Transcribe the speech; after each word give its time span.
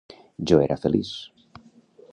Jo 0.51 0.57
era 0.63 0.77
feliç. 0.87 1.11